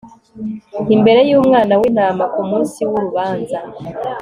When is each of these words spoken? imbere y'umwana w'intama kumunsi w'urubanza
imbere 0.95 1.19
y'umwana 1.29 1.73
w'intama 1.79 2.23
kumunsi 2.33 2.79
w'urubanza 2.89 3.59